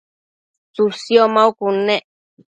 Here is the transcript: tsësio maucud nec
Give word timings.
tsësio 0.73 1.23
maucud 1.35 1.77
nec 1.85 2.05